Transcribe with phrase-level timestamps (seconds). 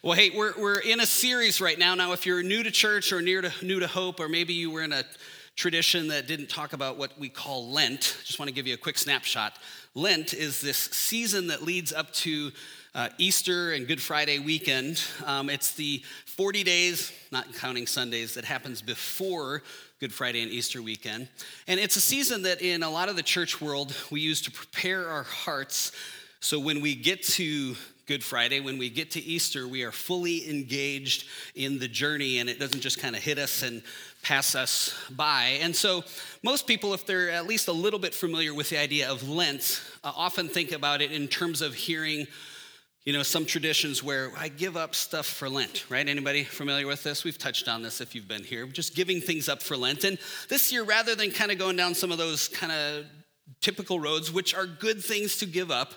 [0.00, 1.96] Well, hey, we're, we're in a series right now.
[1.96, 4.70] Now, if you're new to church or near to, new to hope, or maybe you
[4.70, 5.02] were in a
[5.56, 8.76] tradition that didn't talk about what we call Lent, just want to give you a
[8.76, 9.58] quick snapshot.
[9.96, 12.52] Lent is this season that leads up to
[12.94, 15.02] uh, Easter and Good Friday weekend.
[15.26, 19.64] Um, it's the 40 days, not counting Sundays, that happens before
[19.98, 21.26] Good Friday and Easter weekend.
[21.66, 24.52] And it's a season that in a lot of the church world we use to
[24.52, 25.90] prepare our hearts
[26.38, 27.74] so when we get to
[28.08, 32.48] Good Friday, when we get to Easter, we are fully engaged in the journey and
[32.48, 33.82] it doesn't just kind of hit us and
[34.22, 35.58] pass us by.
[35.60, 36.02] And so,
[36.42, 39.82] most people, if they're at least a little bit familiar with the idea of Lent,
[40.02, 42.26] uh, often think about it in terms of hearing.
[43.04, 46.08] You know, some traditions where I give up stuff for Lent, right?
[46.08, 47.24] Anybody familiar with this?
[47.24, 48.66] We've touched on this if you've been here.
[48.66, 50.04] Just giving things up for Lent.
[50.04, 50.18] And
[50.48, 53.04] this year, rather than kind of going down some of those kind of
[53.60, 55.92] typical roads, which are good things to give up,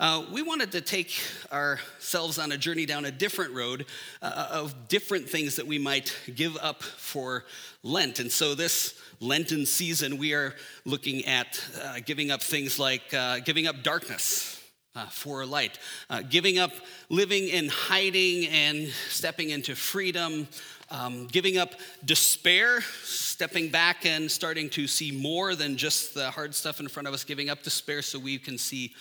[0.00, 1.14] uh, we wanted to take
[1.52, 3.86] ourselves on a journey down a different road
[4.22, 7.44] uh, of different things that we might give up for
[7.84, 8.18] Lent.
[8.18, 13.38] And so, this Lenten season, we are looking at uh, giving up things like uh,
[13.40, 14.60] giving up darkness.
[14.96, 16.70] Uh, for light, uh, giving up
[17.08, 20.46] living in hiding and stepping into freedom,
[20.88, 26.54] um, giving up despair, stepping back and starting to see more than just the hard
[26.54, 28.94] stuff in front of us, giving up despair so we can see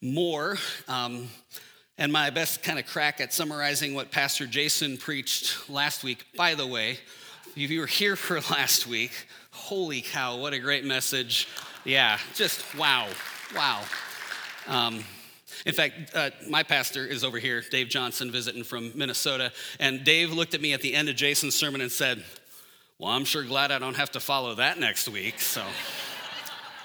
[0.00, 0.56] more.
[0.86, 1.28] Um,
[1.96, 6.24] and my best kind of crack at summarizing what Pastor Jason preached last week.
[6.36, 6.98] By the way,
[7.56, 11.48] if you were here for last week, holy cow, what a great message.
[11.84, 13.08] Yeah, just wow,
[13.54, 13.82] wow.
[14.66, 15.04] Um,
[15.66, 19.52] in fact, uh, my pastor is over here, Dave Johnson, visiting from Minnesota.
[19.80, 22.22] And Dave looked at me at the end of Jason's sermon and said,
[22.98, 25.40] Well, I'm sure glad I don't have to follow that next week.
[25.40, 25.64] So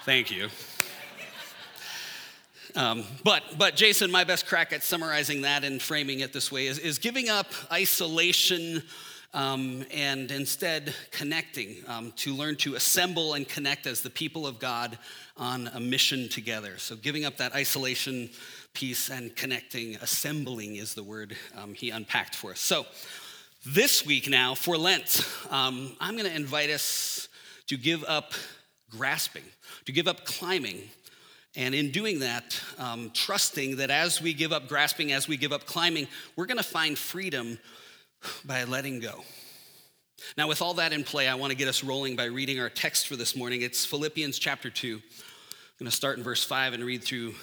[0.04, 0.48] thank you.
[2.76, 6.66] Um, but, but Jason, my best crack at summarizing that and framing it this way
[6.66, 8.82] is, is giving up isolation
[9.32, 14.58] um, and instead connecting um, to learn to assemble and connect as the people of
[14.58, 14.98] God
[15.36, 16.78] on a mission together.
[16.78, 18.30] So giving up that isolation
[18.72, 22.60] piece and connecting, assembling is the word um, he unpacked for us.
[22.60, 22.86] So
[23.64, 27.28] this week now for Lent, um, I'm going to invite us
[27.68, 28.32] to give up
[28.90, 29.44] grasping,
[29.86, 30.90] to give up climbing
[31.56, 35.52] and in doing that, um, trusting that as we give up grasping, as we give
[35.52, 37.58] up climbing, we're going to find freedom
[38.44, 39.22] by letting go.
[40.36, 42.70] Now, with all that in play, I want to get us rolling by reading our
[42.70, 43.62] text for this morning.
[43.62, 44.94] It's Philippians chapter 2.
[44.94, 45.02] I'm
[45.78, 47.34] going to start in verse 5 and read through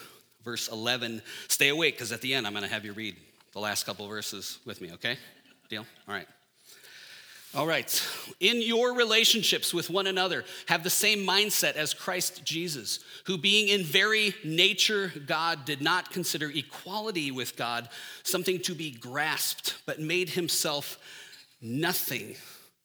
[0.44, 1.22] verse 11.
[1.48, 3.16] Stay awake because at the end, I'm going to have you read
[3.54, 5.18] the last couple verses with me, okay?
[5.70, 5.86] Deal?
[6.08, 6.28] All right.
[7.54, 8.10] All right.
[8.40, 13.68] In your relationships with one another, have the same mindset as Christ Jesus, who, being
[13.68, 17.90] in very nature God, did not consider equality with God
[18.24, 20.98] something to be grasped, but made himself
[21.62, 22.36] nothing,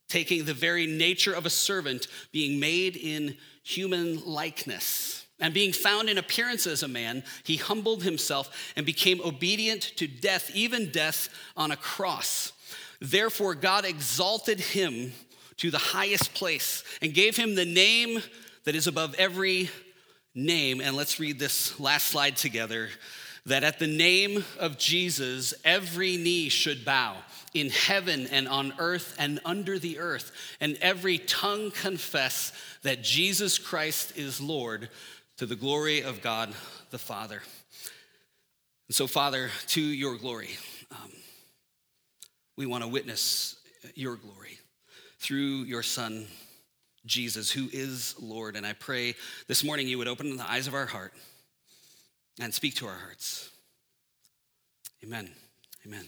[0.09, 5.27] taking the very nature of a servant, being made in human likeness.
[5.38, 10.09] And being found in appearance as a man, he humbled himself and became obedient to
[10.09, 12.53] death, even death on a cross.
[13.01, 15.12] Therefore, God exalted him
[15.59, 18.21] to the highest place and gave him the name
[18.65, 19.71] that is above every
[20.34, 20.81] name.
[20.81, 22.89] And let's read this last slide together
[23.47, 27.17] that at the name of Jesus, every knee should bow
[27.55, 32.53] in heaven and on earth and under the earth, and every tongue confess
[32.83, 34.91] that Jesus Christ is Lord
[35.39, 36.53] to the glory of God
[36.91, 37.41] the Father.
[38.89, 40.51] And so, Father, to your glory.
[40.91, 41.11] Um,
[42.56, 43.56] we want to witness
[43.94, 44.59] your glory
[45.19, 46.27] through your Son,
[47.05, 48.56] Jesus, who is Lord.
[48.56, 49.15] And I pray
[49.47, 51.12] this morning you would open the eyes of our heart
[52.41, 53.50] and speak to our hearts.
[55.05, 55.31] Amen.
[55.87, 56.05] Amen.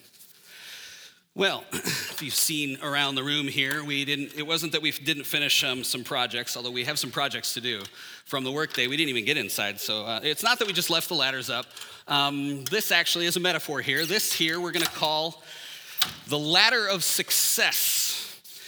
[1.35, 4.35] Well, if you've seen around the room here, we didn't.
[4.37, 7.61] It wasn't that we didn't finish um, some projects, although we have some projects to
[7.61, 7.83] do
[8.25, 8.89] from the workday.
[8.89, 11.49] We didn't even get inside, so uh, it's not that we just left the ladders
[11.49, 11.67] up.
[12.09, 14.05] Um, this actually is a metaphor here.
[14.05, 15.43] This here we're going to call
[16.29, 18.15] the ladder of success.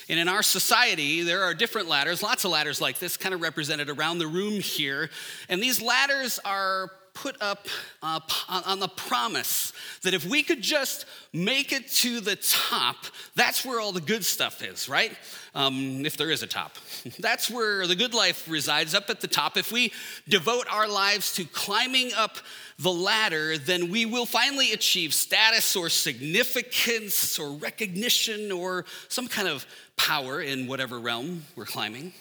[0.09, 3.41] And in our society, there are different ladders, lots of ladders like this, kind of
[3.41, 5.09] represented around the room here.
[5.49, 7.67] And these ladders are put up
[8.03, 9.73] uh, on the promise
[10.03, 12.97] that if we could just make it to the top,
[13.35, 15.17] that's where all the good stuff is, right?
[15.55, 16.77] Um, if there is a top.
[17.19, 19.57] That's where the good life resides, up at the top.
[19.57, 19.93] If we
[20.29, 22.37] devote our lives to climbing up
[22.79, 29.49] the ladder, then we will finally achieve status or significance or recognition or some kind
[29.49, 29.67] of
[29.97, 32.13] power in whatever realm we're climbing.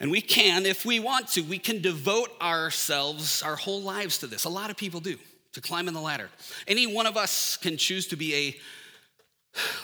[0.00, 4.26] And we can, if we want to, we can devote ourselves, our whole lives to
[4.26, 4.44] this.
[4.44, 5.16] A lot of people do.
[5.52, 6.30] to climb in the ladder.
[6.66, 8.56] Any one of us can choose to be a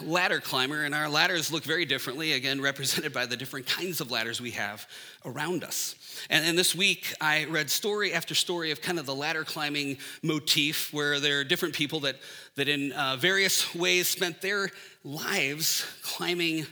[0.02, 4.10] ladder climber, and our ladders look very differently, again, represented by the different kinds of
[4.10, 4.86] ladders we have
[5.24, 5.94] around us.
[6.28, 9.98] And, and, this week, I read story after story of kind of the ladder climbing
[10.22, 12.16] motif, where there are different people that,
[12.56, 14.70] that in uh, various ways spent their
[15.04, 16.66] lives climbing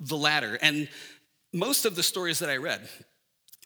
[0.00, 0.58] the ladder.
[0.60, 0.88] And
[1.54, 2.80] most of the stories that I read,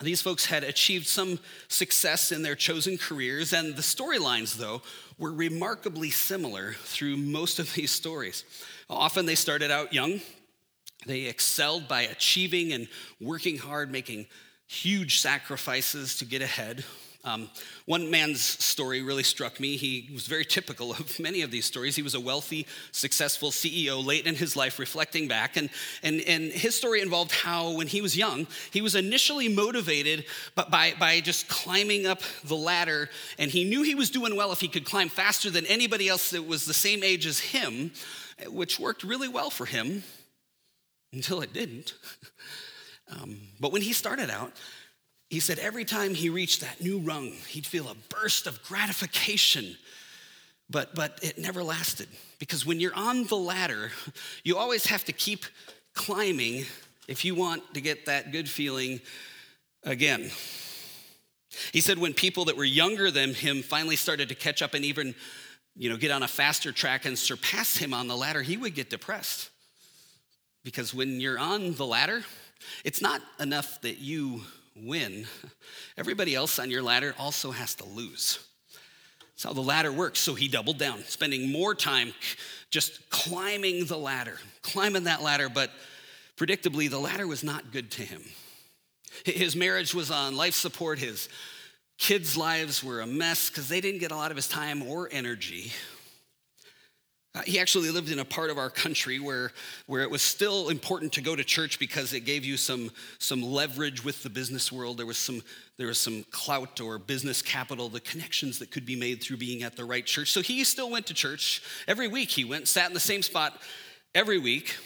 [0.01, 4.83] these folks had achieved some success in their chosen careers, and the storylines, though,
[5.19, 8.45] were remarkably similar through most of these stories.
[8.89, 10.21] Often they started out young,
[11.07, 12.89] they excelled by achieving and
[13.21, 14.27] working hard, making
[14.67, 16.85] huge sacrifices to get ahead.
[17.25, 17.51] Um,
[17.85, 19.77] one man's story really struck me.
[19.77, 21.97] He was very typical of many of these stories.
[21.97, 25.57] He was a wealthy, successful CEO late in his life, reflecting back.
[25.57, 25.69] And,
[26.03, 30.95] and, and his story involved how, when he was young, he was initially motivated by,
[30.99, 33.11] by just climbing up the ladder.
[33.39, 36.31] And he knew he was doing well if he could climb faster than anybody else
[36.31, 37.91] that was the same age as him,
[38.47, 40.05] which worked really well for him
[41.13, 41.95] until it didn't.
[43.11, 44.53] Um, but when he started out,
[45.29, 49.77] he said every time he reached that new rung, he'd feel a burst of gratification,
[50.71, 52.09] but, but it never lasted.
[52.39, 53.91] Because when you're on the ladder,
[54.43, 55.45] you always have to keep
[55.95, 56.65] climbing
[57.09, 59.01] if you want to get that good feeling
[59.83, 60.31] again.
[61.73, 64.85] He said when people that were younger than him finally started to catch up and
[64.85, 65.15] even
[65.79, 68.75] you know, get on a faster track and surpass him on the ladder, he would
[68.75, 69.51] get depressed.
[70.65, 72.25] Because when you're on the ladder,
[72.85, 74.43] it's not enough that you
[74.85, 75.27] win,
[75.97, 78.39] everybody else on your ladder also has to lose.
[79.21, 80.19] That's how the ladder works.
[80.19, 82.13] So he doubled down, spending more time
[82.71, 85.71] just climbing the ladder, climbing that ladder, but
[86.37, 88.23] predictably, the ladder was not good to him.
[89.25, 91.29] His marriage was on life support, his
[91.99, 95.09] kids' lives were a mess because they didn't get a lot of his time or
[95.11, 95.73] energy.
[97.39, 99.53] Uh, he actually lived in a part of our country where,
[99.87, 102.91] where it was still important to go to church because it gave you some,
[103.21, 104.99] some leverage with the business world.
[104.99, 105.43] There was, some,
[105.77, 109.63] there was some clout or business capital, the connections that could be made through being
[109.63, 110.33] at the right church.
[110.33, 111.63] So he still went to church.
[111.87, 113.57] Every week he went, sat in the same spot
[114.17, 114.77] every week.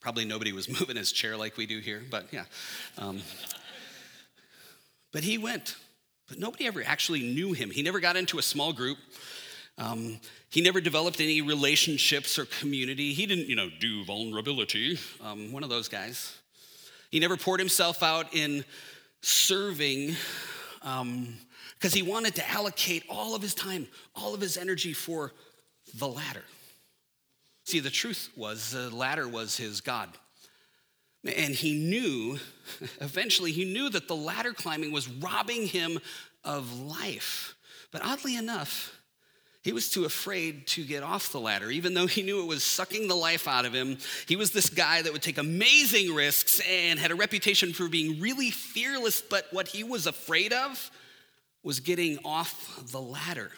[0.00, 2.44] Probably nobody was moving his chair like we do here, but yeah.
[2.96, 3.20] Um,
[5.12, 5.74] but he went.
[6.28, 7.70] But nobody ever actually knew him.
[7.70, 8.98] He never got into a small group.
[9.78, 13.12] Um, he never developed any relationships or community.
[13.12, 16.38] He didn't, you know, do vulnerability, um, one of those guys.
[17.10, 18.64] He never poured himself out in
[19.20, 20.14] serving
[20.80, 21.36] because um,
[21.90, 25.32] he wanted to allocate all of his time, all of his energy for
[25.98, 26.44] the ladder.
[27.64, 30.08] See, the truth was the ladder was his God.
[31.24, 32.38] And he knew,
[33.00, 35.98] eventually, he knew that the ladder climbing was robbing him
[36.44, 37.54] of life.
[37.90, 38.97] But oddly enough,
[39.68, 42.64] he was too afraid to get off the ladder, even though he knew it was
[42.64, 43.98] sucking the life out of him.
[44.26, 48.18] He was this guy that would take amazing risks and had a reputation for being
[48.18, 50.90] really fearless, but what he was afraid of
[51.62, 53.50] was getting off the ladder.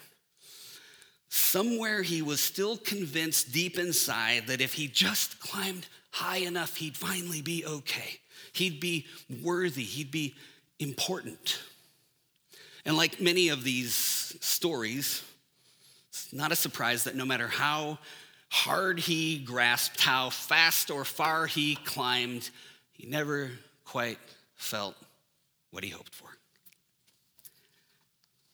[1.28, 6.96] Somewhere he was still convinced deep inside that if he just climbed high enough, he'd
[6.96, 8.18] finally be okay.
[8.52, 9.06] He'd be
[9.44, 10.34] worthy, he'd be
[10.80, 11.60] important.
[12.84, 13.94] And like many of these
[14.40, 15.22] stories,
[16.32, 17.98] not a surprise that no matter how
[18.50, 22.50] hard he grasped, how fast or far he climbed,
[22.92, 23.50] he never
[23.84, 24.18] quite
[24.56, 24.96] felt
[25.70, 26.28] what he hoped for.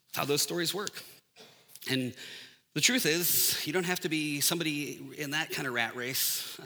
[0.08, 1.02] That's how those stories work.
[1.90, 2.14] And
[2.74, 6.58] the truth is, you don't have to be somebody in that kind of rat race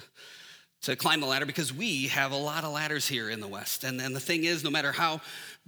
[0.83, 3.85] to climb the ladder because we have a lot of ladders here in the West.
[3.85, 5.21] And, and the thing is, no matter how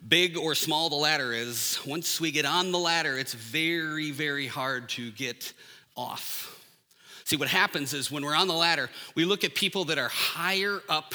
[0.09, 4.47] big or small the ladder is, once we get on the ladder, it's very, very
[4.47, 5.53] hard to get
[5.97, 6.59] off.
[7.25, 10.09] See, what happens is when we're on the ladder, we look at people that are
[10.09, 11.15] higher up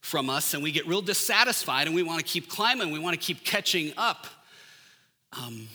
[0.00, 3.18] from us and we get real dissatisfied and we want to keep climbing, we want
[3.18, 4.26] to keep catching up.
[5.32, 5.68] Um,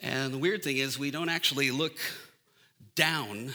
[0.00, 1.96] and the weird thing is, we don't actually look
[2.94, 3.52] down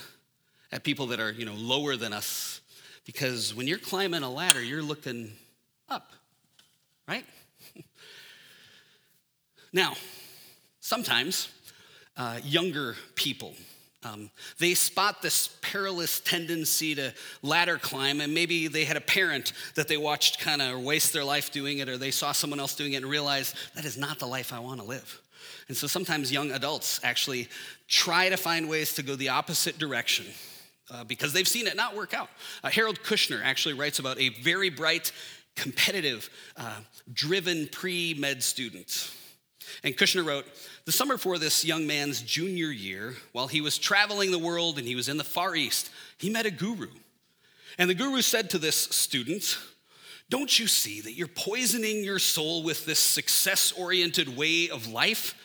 [0.72, 2.62] at people that are, you know, lower than us
[3.06, 5.32] because when you're climbing a ladder, you're looking
[5.90, 6.12] up,
[7.08, 7.26] right?
[9.74, 9.96] Now,
[10.80, 11.50] sometimes
[12.16, 13.54] uh, younger people,
[14.02, 19.54] um, they spot this perilous tendency to ladder climb, and maybe they had a parent
[19.76, 22.76] that they watched kind of waste their life doing it, or they saw someone else
[22.76, 25.22] doing it and realized that is not the life I want to live.
[25.68, 27.50] And so sometimes young adults actually
[27.88, 30.26] try to find ways to go the opposite direction.
[30.90, 32.30] Uh, because they've seen it not work out.
[32.64, 35.12] Uh, Harold Kushner actually writes about a very bright,
[35.56, 36.76] competitive, uh,
[37.12, 39.12] driven pre med student
[39.84, 40.46] And Kushner wrote
[40.86, 44.88] The summer before this young man's junior year, while he was traveling the world and
[44.88, 46.90] he was in the Far East, he met a guru.
[47.78, 49.58] And the guru said to this student,
[50.30, 55.36] Don't you see that you're poisoning your soul with this success oriented way of life?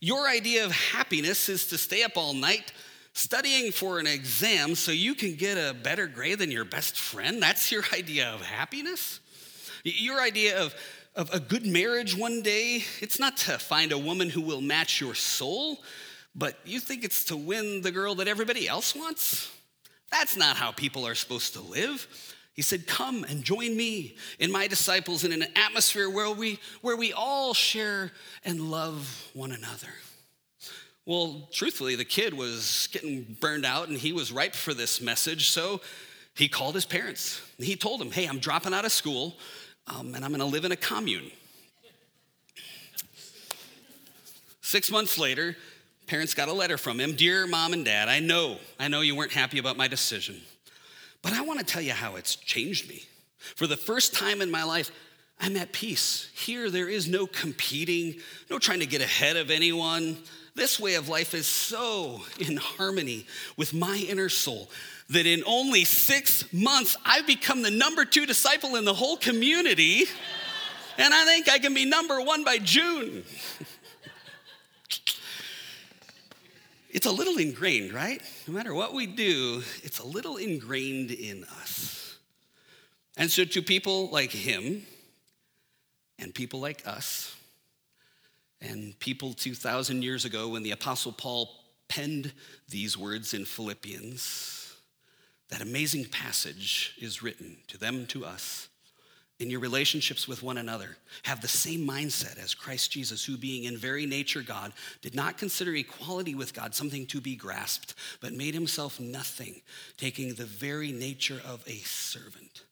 [0.00, 2.72] Your idea of happiness is to stay up all night
[3.12, 7.42] studying for an exam so you can get a better grade than your best friend.
[7.42, 9.20] That's your idea of happiness?
[9.84, 10.74] Your idea of
[11.14, 15.00] of a good marriage one day, it's not to find a woman who will match
[15.00, 15.82] your soul,
[16.34, 19.52] but you think it's to win the girl that everybody else wants?
[20.10, 22.06] That's not how people are supposed to live.
[22.54, 26.96] He said, Come and join me and my disciples in an atmosphere where we, where
[26.96, 28.12] we all share
[28.44, 29.88] and love one another.
[31.06, 35.48] Well, truthfully, the kid was getting burned out and he was ripe for this message,
[35.48, 35.80] so
[36.34, 37.40] he called his parents.
[37.58, 39.36] He told them, Hey, I'm dropping out of school
[39.86, 41.30] um, and I'm gonna live in a commune.
[44.60, 45.56] Six months later,
[46.06, 49.16] parents got a letter from him Dear mom and dad, I know, I know you
[49.16, 50.40] weren't happy about my decision,
[51.22, 53.04] but I wanna tell you how it's changed me.
[53.56, 54.90] For the first time in my life,
[55.40, 56.30] I'm at peace.
[56.34, 60.18] Here, there is no competing, no trying to get ahead of anyone.
[60.60, 63.24] This way of life is so in harmony
[63.56, 64.68] with my inner soul
[65.08, 70.04] that in only six months, I've become the number two disciple in the whole community.
[70.98, 73.24] And I think I can be number one by June.
[76.90, 78.20] it's a little ingrained, right?
[78.46, 82.18] No matter what we do, it's a little ingrained in us.
[83.16, 84.82] And so, to people like him,
[86.18, 87.34] and people like us,
[88.60, 91.50] and people 2,000 years ago when the Apostle Paul
[91.88, 92.32] penned
[92.68, 94.74] these words in Philippians,
[95.48, 98.68] that amazing passage is written to them, to us.
[99.40, 103.64] In your relationships with one another, have the same mindset as Christ Jesus, who, being
[103.64, 108.34] in very nature God, did not consider equality with God something to be grasped, but
[108.34, 109.62] made himself nothing,
[109.96, 112.64] taking the very nature of a servant.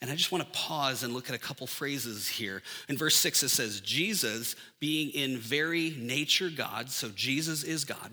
[0.00, 2.62] And I just want to pause and look at a couple phrases here.
[2.88, 8.12] In verse 6, it says, Jesus, being in very nature God, so Jesus is God,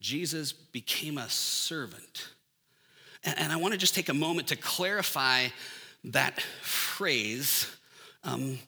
[0.00, 2.30] Jesus became a servant
[3.22, 5.48] and I want to just take a moment to clarify
[6.04, 7.66] that phrase.
[8.24, 8.58] Um,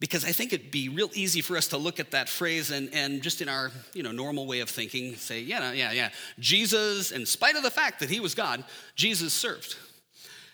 [0.00, 2.92] because I think it'd be real easy for us to look at that phrase and,
[2.92, 6.10] and just in our you know, normal way of thinking, say, yeah, yeah, yeah.
[6.38, 8.64] Jesus, in spite of the fact that he was God,
[8.96, 9.76] Jesus served.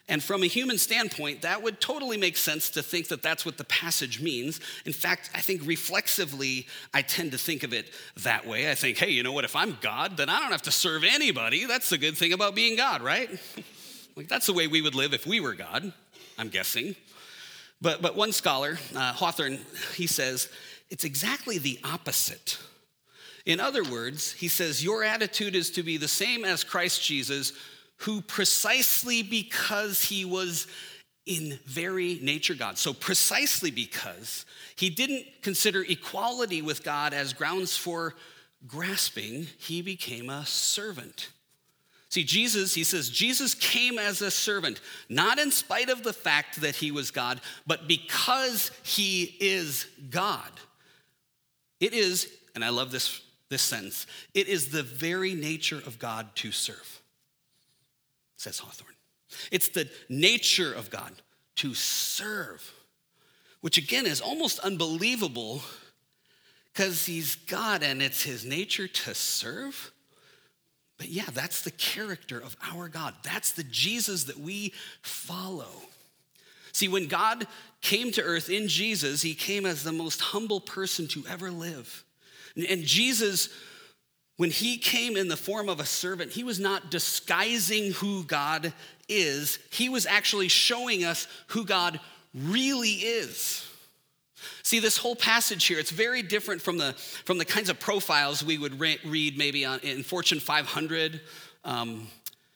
[0.08, 3.58] And from a human standpoint, that would totally make sense to think that that's what
[3.58, 4.58] the passage means.
[4.86, 7.90] In fact, I think reflexively, I tend to think of it
[8.22, 8.70] that way.
[8.70, 9.44] I think, hey, you know what?
[9.44, 11.66] If I'm God, then I don't have to serve anybody.
[11.66, 13.30] That's the good thing about being God, right?
[14.16, 15.92] like, that's the way we would live if we were God,
[16.38, 16.96] I'm guessing.
[17.82, 19.58] But, but one scholar, uh, Hawthorne,
[19.94, 20.48] he says,
[20.88, 22.58] it's exactly the opposite.
[23.44, 27.52] In other words, he says, your attitude is to be the same as Christ Jesus
[27.98, 30.66] who precisely because he was
[31.26, 37.76] in very nature God, so precisely because he didn't consider equality with God as grounds
[37.76, 38.14] for
[38.66, 41.30] grasping, he became a servant.
[42.08, 46.62] See, Jesus, he says, Jesus came as a servant, not in spite of the fact
[46.62, 50.50] that he was God, but because he is God.
[51.78, 56.34] It is, and I love this, this sentence, it is the very nature of God
[56.36, 56.97] to serve
[58.38, 58.94] says Hawthorne.
[59.52, 61.12] It's the nature of God
[61.56, 62.72] to serve,
[63.60, 65.60] which again is almost unbelievable
[66.72, 69.92] because he's God and it's his nature to serve.
[70.96, 73.14] But yeah, that's the character of our God.
[73.22, 75.68] That's the Jesus that we follow.
[76.72, 77.46] See, when God
[77.80, 82.04] came to earth in Jesus, he came as the most humble person to ever live.
[82.56, 83.48] And Jesus
[84.38, 88.72] when he came in the form of a servant, he was not disguising who God
[89.08, 91.98] is, he was actually showing us who God
[92.32, 93.66] really is.
[94.62, 96.92] See, this whole passage here, it's very different from the,
[97.24, 101.20] from the kinds of profiles we would re- read maybe on, in Fortune 500.
[101.64, 102.06] Um,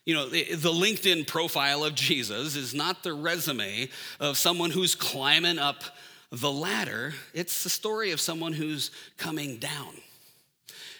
[0.05, 3.89] you know, the, the LinkedIn profile of Jesus is not the resume
[4.21, 5.83] of someone who's climbing up
[6.31, 9.95] the ladder, it's the story of someone who's coming down.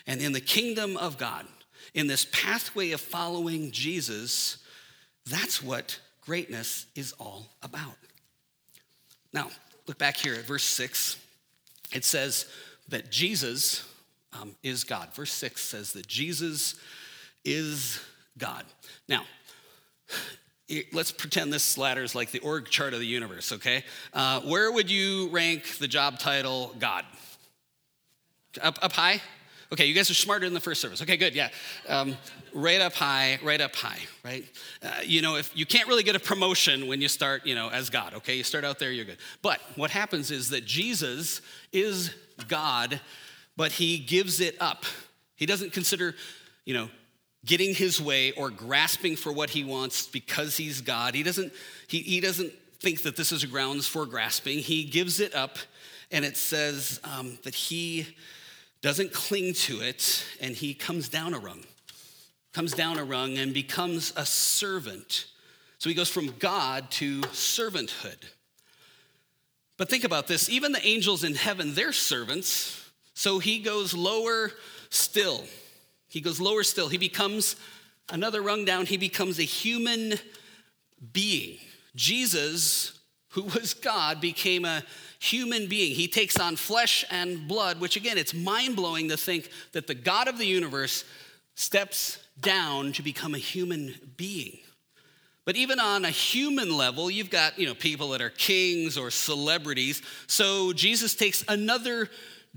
[0.07, 1.47] And in the kingdom of God,
[1.95, 4.59] in this pathway of following Jesus,
[5.27, 7.97] that's what greatness is all about.
[9.33, 9.49] Now,
[9.87, 11.17] look back here at verse 6.
[11.93, 12.47] It says
[12.89, 13.89] that Jesus
[14.33, 15.15] um, is God.
[15.15, 16.77] Verse 6 says that Jesus
[17.45, 18.01] is
[18.39, 18.65] God.
[19.09, 19.25] Now,
[20.93, 23.85] let's pretend this ladder is like the org chart of the universe, okay?
[24.13, 27.05] Uh, where would you rank the job title God?
[28.61, 29.21] Up, up high?
[29.73, 31.01] Okay, you guys are smarter in the first service.
[31.01, 31.49] Okay, good, yeah.
[31.89, 32.15] Um,
[32.53, 34.45] right up high, right up high, right?
[34.83, 37.71] Uh, you know, if you can't really get a promotion when you start, you know,
[37.71, 38.37] as God, okay?
[38.37, 39.17] You start out there, you're good.
[39.41, 41.41] But what happens is that Jesus
[41.73, 42.15] is
[42.49, 43.01] God,
[43.57, 44.85] but he gives it up.
[45.37, 46.15] He doesn't consider,
[46.67, 46.91] you know,
[47.47, 51.15] getting his way or grasping for what he wants because he's God.
[51.15, 51.51] He doesn't,
[51.89, 54.59] he, he doesn't think that this is grounds for grasping.
[54.59, 55.57] He gives it up,
[56.11, 58.15] and it says um, that he
[58.83, 61.65] doesn't cling to it, and he comes down a rung,
[62.53, 65.27] comes down a rung and becomes a servant.
[65.79, 68.19] So he goes from God to servanthood.
[69.79, 72.79] But think about this even the angels in heaven, they're servants.
[73.15, 74.53] So he goes lower
[74.91, 75.45] still.
[76.09, 76.89] He goes lower still.
[76.89, 77.57] He becomes
[78.11, 78.87] another rung down.
[78.87, 80.15] He becomes a human
[81.13, 81.59] being.
[81.95, 82.99] Jesus,
[83.33, 84.83] who was God, became a
[85.19, 85.95] human being.
[85.95, 89.95] He takes on flesh and blood, which again, it's mind blowing to think that the
[89.95, 91.05] God of the universe
[91.55, 94.59] steps down to become a human being.
[95.45, 99.11] But even on a human level, you've got, you know, people that are kings or
[99.11, 100.03] celebrities.
[100.27, 102.09] So Jesus takes another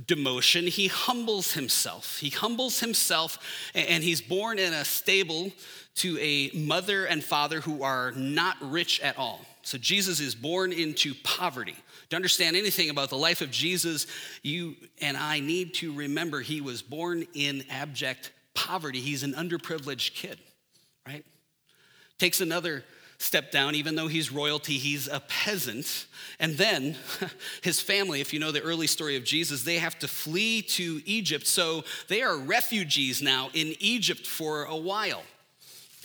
[0.04, 0.68] demotion.
[0.68, 2.20] He humbles himself.
[2.20, 3.40] He humbles himself
[3.74, 5.52] and he's born in a stable
[5.96, 9.46] to a mother and father who are not rich at all.
[9.64, 11.76] So Jesus is born into poverty.
[12.12, 14.06] To understand anything about the life of Jesus,
[14.44, 19.00] you and I need to remember he was born in abject poverty.
[19.00, 20.38] He's an underprivileged kid,
[21.08, 21.26] right?
[22.20, 22.84] Takes another
[23.18, 26.06] step down, even though he's royalty, he's a peasant.
[26.40, 26.96] And then
[27.64, 31.02] his family, if you know the early story of Jesus, they have to flee to
[31.06, 31.48] Egypt.
[31.48, 35.24] So they are refugees now in Egypt for a while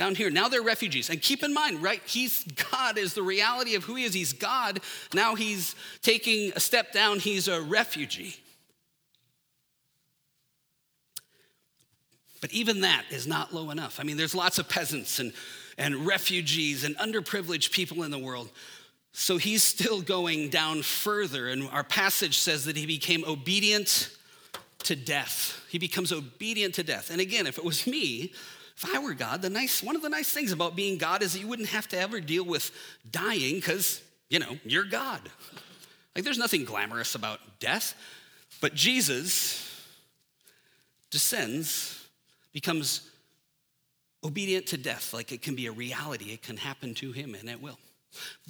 [0.01, 0.31] down here.
[0.31, 1.11] Now they're refugees.
[1.11, 2.01] And keep in mind, right?
[2.07, 4.15] He's God is the reality of who he is.
[4.15, 4.81] He's God.
[5.13, 7.19] Now he's taking a step down.
[7.19, 8.37] He's a refugee.
[12.41, 14.01] But even that is not low enough.
[14.01, 15.35] I mean, there's lots of peasants and,
[15.77, 18.49] and refugees and underprivileged people in the world.
[19.13, 21.49] So he's still going down further.
[21.49, 24.17] And our passage says that he became obedient
[24.85, 25.63] to death.
[25.69, 27.11] He becomes obedient to death.
[27.11, 28.33] And again, if it was me,
[28.83, 31.35] if I were God, the nice one of the nice things about being God is
[31.35, 32.71] that you wouldn't have to ever deal with
[33.11, 35.21] dying because, you know, you're God.
[36.15, 37.95] Like there's nothing glamorous about death.
[38.63, 39.67] But Jesus
[41.11, 42.07] descends,
[42.53, 43.07] becomes
[44.25, 45.13] obedient to death.
[45.13, 47.79] Like it can be a reality, it can happen to him, and it will.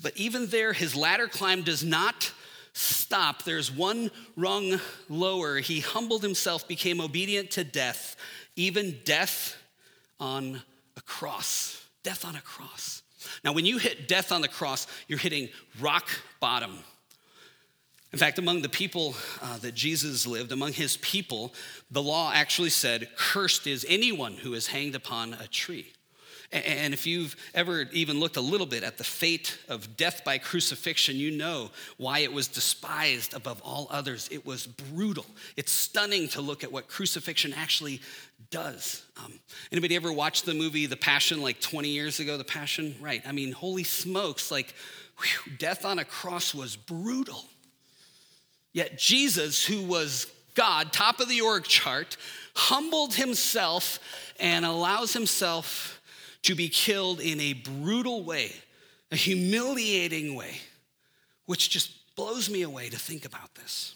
[0.01, 2.33] But even there, his ladder climb does not
[2.73, 3.43] stop.
[3.43, 5.57] There's one rung lower.
[5.57, 8.15] He humbled himself, became obedient to death,
[8.55, 9.57] even death
[10.21, 10.63] on
[10.97, 11.85] a cross.
[12.03, 13.03] Death on a cross.
[13.45, 15.49] Now, when you hit death on the cross, you're hitting
[15.81, 16.09] rock
[16.41, 16.79] bottom.
[18.13, 21.55] In fact, among the people uh, that Jesus lived, among his people,
[21.91, 25.93] the law actually said, Cursed is anyone who is hanged upon a tree.
[26.53, 30.39] And if you've ever even looked a little bit at the fate of death by
[30.39, 34.29] crucifixion, you know why it was despised above all others.
[34.33, 35.27] It was brutal.
[35.57, 38.01] It's stunning to look at what crucifixion actually
[38.51, 39.05] does.
[39.25, 39.35] Um,
[39.71, 42.37] anybody ever watched the movie The Passion like 20 years ago?
[42.37, 43.23] The Passion, right?
[43.25, 44.51] I mean, holy smokes!
[44.51, 44.75] Like,
[45.21, 47.45] whew, death on a cross was brutal.
[48.73, 52.17] Yet Jesus, who was God, top of the org chart,
[52.57, 54.01] humbled himself
[54.41, 56.00] and allows himself
[56.43, 58.53] to be killed in a brutal way,
[59.11, 60.59] a humiliating way,
[61.47, 63.95] which just blows me away to think about this.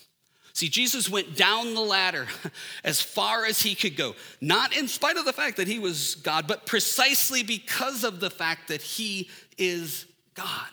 [0.55, 2.29] See, Jesus went down the ladder
[2.85, 6.15] as far as he could go, not in spite of the fact that he was
[6.15, 9.29] God, but precisely because of the fact that he
[9.59, 10.71] is God.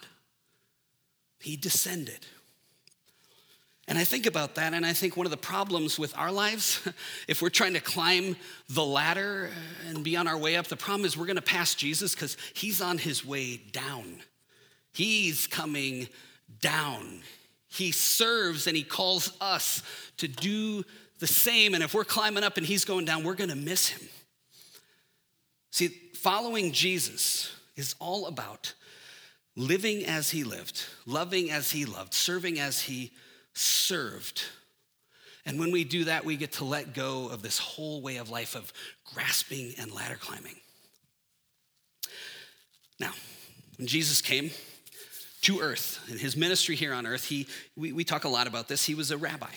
[1.39, 2.27] He descended.
[3.91, 6.80] And I think about that, and I think one of the problems with our lives,
[7.27, 8.38] if we're trying to climb
[8.69, 9.49] the ladder
[9.86, 12.80] and be on our way up, the problem is we're gonna pass Jesus because he's
[12.82, 14.21] on his way down.
[14.93, 16.08] He's coming
[16.62, 17.19] down.
[17.67, 19.84] He serves and he calls us
[20.19, 20.86] to do
[21.19, 21.73] the same.
[21.73, 24.08] And if we're climbing up and he's going down, we're gonna miss him.
[25.69, 28.73] See, following Jesus is all about
[29.58, 33.12] living as he lived, loving as he loved, serving as he
[33.53, 34.43] served.
[35.45, 38.29] And when we do that, we get to let go of this whole way of
[38.29, 38.71] life of
[39.13, 40.55] grasping and ladder climbing.
[42.99, 43.11] Now,
[43.77, 44.51] when Jesus came
[45.41, 48.67] to earth, in his ministry here on earth, he, we, we talk a lot about
[48.67, 49.49] this, he was a rabbi.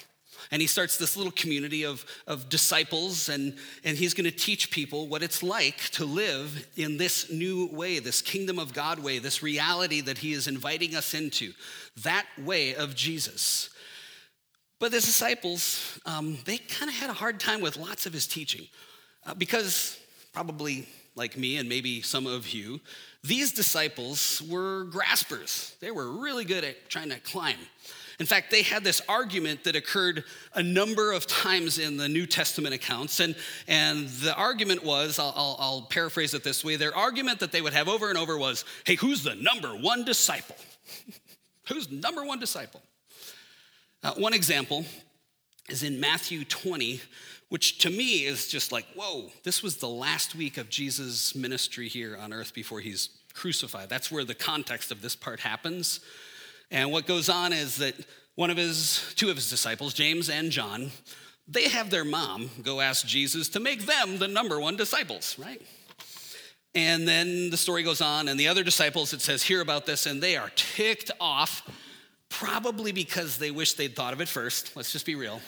[0.51, 4.71] And he starts this little community of, of disciples, and, and he's going to teach
[4.71, 9.19] people what it's like to live in this new way, this kingdom of God way,
[9.19, 11.53] this reality that he is inviting us into,
[12.03, 13.71] that way of Jesus.
[14.85, 18.27] But the disciples, um, they kind of had a hard time with lots of his
[18.27, 18.69] teaching
[19.25, 19.99] uh, because
[20.35, 22.83] probably like me and maybe some of you,
[23.23, 25.75] these disciples were graspers.
[25.81, 27.57] They were really good at trying to climb.
[28.21, 30.23] In fact, they had this argument that occurred
[30.55, 33.21] a number of times in the New Testament accounts.
[33.21, 37.53] And, and the argument was I'll, I'll, I'll paraphrase it this way their argument that
[37.53, 40.57] they would have over and over was hey, who's the number one disciple?
[41.69, 42.83] who's number one disciple?
[44.05, 44.85] Uh, one example
[45.71, 47.01] is in Matthew 20,
[47.49, 51.89] which to me is just like, whoa, this was the last week of Jesus' ministry
[51.89, 53.89] here on earth before he's crucified.
[53.89, 56.01] That's where the context of this part happens.
[56.71, 57.95] And what goes on is that
[58.35, 60.91] one of his, two of his disciples, James and John,
[61.49, 65.63] they have their mom go ask Jesus to make them the number one disciples, right?
[66.75, 70.05] And then the story goes on, and the other disciples, it says, hear about this,
[70.05, 71.63] and they are ticked off,
[72.39, 74.75] probably because they wish they'd thought of it first.
[74.77, 75.41] Let's just be real.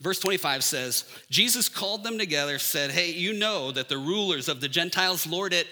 [0.00, 4.60] Verse 25 says, Jesus called them together, said, Hey, you know that the rulers of
[4.60, 5.66] the Gentiles lord it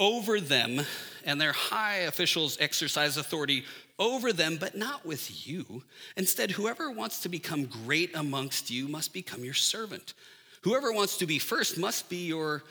[0.00, 0.80] over them,
[1.24, 3.64] and their high officials exercise authority
[3.98, 5.82] over them, but not with you.
[6.16, 10.14] Instead, whoever wants to become great amongst you must become your servant.
[10.62, 12.62] Whoever wants to be first must be your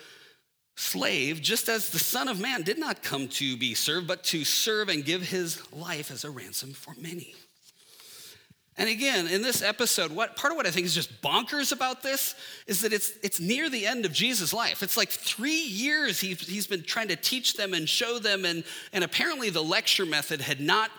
[0.77, 4.45] slave, just as the Son of Man did not come to be served, but to
[4.45, 7.33] serve and give his life as a ransom for many.
[8.77, 12.03] And again, in this episode, what part of what I think is just bonkers about
[12.03, 12.35] this
[12.67, 14.83] is that it's it's near the end of Jesus' life.
[14.83, 18.63] It's like three years he, he's been trying to teach them and show them, and,
[18.93, 20.91] and apparently the lecture method had not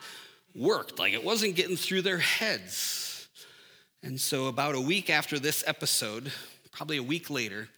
[0.56, 0.98] worked.
[0.98, 3.28] Like it wasn't getting through their heads.
[4.02, 6.32] And so about a week after this episode,
[6.72, 7.68] probably a week later,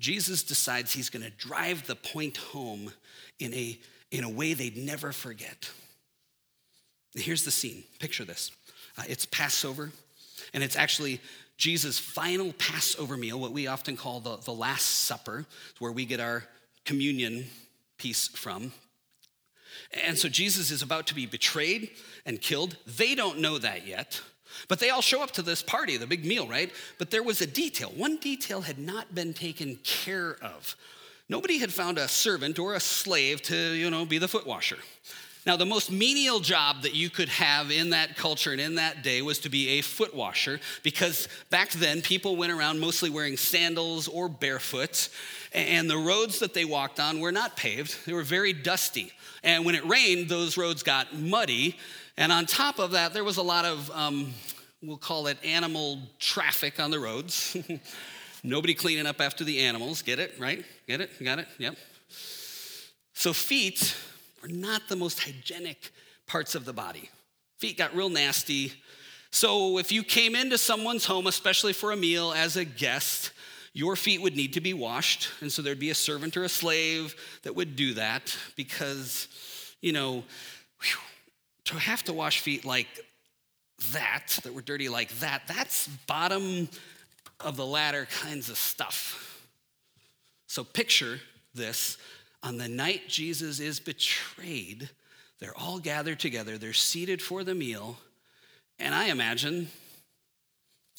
[0.00, 2.92] Jesus decides he's going to drive the point home
[3.38, 3.78] in a,
[4.10, 5.70] in a way they'd never forget.
[7.14, 7.84] Here's the scene.
[7.98, 8.50] Picture this.
[8.98, 9.92] Uh, it's Passover,
[10.52, 11.20] and it's actually
[11.58, 15.44] Jesus' final Passover meal, what we often call the, the Last Supper,
[15.78, 16.44] where we get our
[16.84, 17.44] communion
[17.98, 18.72] piece from.
[20.06, 21.90] And so Jesus is about to be betrayed
[22.24, 22.76] and killed.
[22.86, 24.20] They don't know that yet.
[24.68, 26.72] But they all show up to this party, the big meal, right?
[26.98, 27.92] But there was a detail.
[27.96, 30.76] One detail had not been taken care of.
[31.28, 34.78] Nobody had found a servant or a slave to, you know, be the foot washer.
[35.46, 39.02] Now, the most menial job that you could have in that culture and in that
[39.02, 43.38] day was to be a foot washer because back then people went around mostly wearing
[43.38, 45.08] sandals or barefoot,
[45.52, 49.12] and the roads that they walked on were not paved, they were very dusty.
[49.42, 51.78] And when it rained, those roads got muddy.
[52.20, 54.34] And on top of that, there was a lot of, um,
[54.82, 57.56] we'll call it animal traffic on the roads.
[58.44, 60.02] Nobody cleaning up after the animals.
[60.02, 60.62] Get it, right?
[60.86, 61.10] Get it?
[61.24, 61.48] Got it?
[61.56, 61.76] Yep.
[63.14, 63.96] So, feet
[64.42, 65.92] are not the most hygienic
[66.26, 67.08] parts of the body.
[67.58, 68.74] Feet got real nasty.
[69.30, 73.30] So if you came into someone's home, especially for a meal as a guest,
[73.72, 75.30] your feet would need to be washed.
[75.40, 79.26] And so there'd be a servant or a slave that would do that because,
[79.80, 80.24] you know,
[80.82, 81.00] whew,
[81.64, 82.88] to have to wash feet like
[83.92, 86.68] that, that were dirty like that, that's bottom
[87.40, 89.46] of the ladder kinds of stuff.
[90.46, 91.20] So picture
[91.54, 91.96] this
[92.42, 94.88] on the night Jesus is betrayed,
[95.38, 97.98] they're all gathered together, they're seated for the meal,
[98.78, 99.68] and I imagine,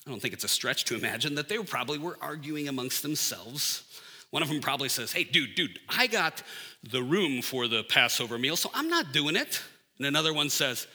[0.05, 3.83] I don't think it's a stretch to imagine, that they probably were arguing amongst themselves.
[4.29, 6.41] One of them probably says, Hey, dude, dude, I got
[6.83, 9.61] the room for the Passover meal, so I'm not doing it.
[9.97, 10.87] And another one says,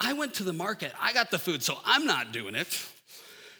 [0.00, 2.86] I went to the market, I got the food, so I'm not doing it.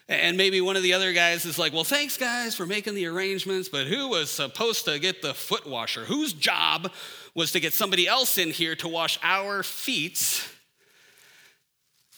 [0.08, 3.06] And maybe one of the other guys is like, well, thanks, guys, for making the
[3.06, 6.04] arrangements, but who was supposed to get the foot washer?
[6.04, 6.92] Whose job
[7.34, 10.46] was to get somebody else in here to wash our feet?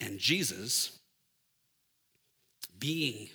[0.00, 0.98] And Jesus,
[2.76, 3.28] being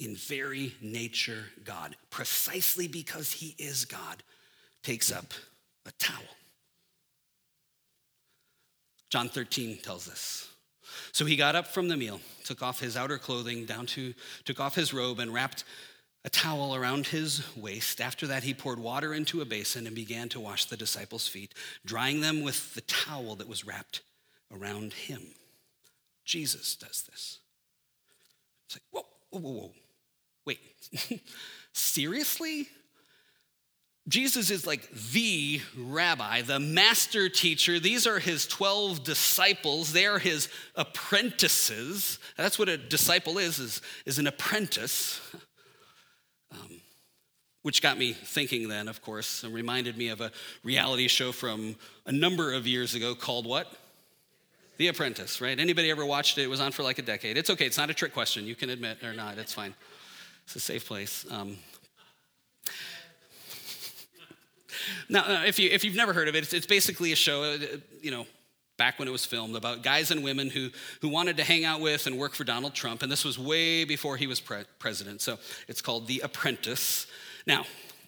[0.00, 4.24] in very nature God, precisely because he is God,
[4.82, 5.32] takes up
[5.86, 6.18] a towel.
[9.14, 10.48] John 13 tells us
[11.12, 14.12] so he got up from the meal, took off his outer clothing, down to,
[14.44, 15.62] took off his robe, and wrapped
[16.24, 18.00] a towel around his waist.
[18.00, 21.54] After that, he poured water into a basin and began to wash the disciples' feet,
[21.86, 24.00] drying them with the towel that was wrapped
[24.52, 25.22] around him.
[26.24, 27.38] Jesus does this.
[28.66, 29.72] It's like, whoa, whoa, whoa, whoa.
[30.44, 30.58] Wait,
[31.72, 32.66] seriously?
[34.06, 37.80] Jesus is like the rabbi, the master teacher.
[37.80, 39.92] These are his 12 disciples.
[39.92, 42.18] They are his apprentices.
[42.36, 45.20] That's what a disciple is, is, is an apprentice.
[46.52, 46.80] Um,
[47.62, 50.30] which got me thinking then, of course, and reminded me of a
[50.62, 53.72] reality show from a number of years ago called what?
[54.76, 55.58] The Apprentice, right?
[55.58, 56.42] Anybody ever watched it?
[56.42, 57.38] It was on for like a decade.
[57.38, 57.64] It's okay.
[57.64, 58.44] It's not a trick question.
[58.44, 59.38] You can admit or not.
[59.38, 59.74] It's fine.
[60.44, 61.24] It's a safe place.
[61.30, 61.56] Um,
[65.08, 67.42] now, uh, if, you, if you've never heard of it, it's, it's basically a show,
[67.42, 67.58] uh,
[68.00, 68.26] you know,
[68.76, 70.70] back when it was filmed about guys and women who,
[71.00, 73.02] who wanted to hang out with and work for Donald Trump.
[73.02, 75.20] And this was way before he was pre- president.
[75.20, 77.06] So it's called The Apprentice.
[77.46, 77.64] Now,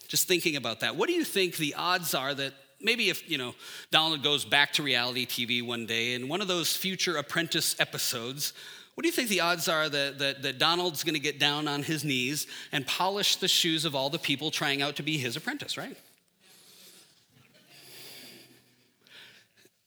[0.09, 3.39] just thinking about that, what do you think the odds are that maybe if, you
[3.39, 3.55] know,
[3.91, 8.53] Donald goes back to reality TV one day in one of those future Apprentice episodes,
[8.95, 11.83] what do you think the odds are that, that, that Donald's gonna get down on
[11.83, 15.37] his knees and polish the shoes of all the people trying out to be his
[15.37, 15.97] apprentice, right?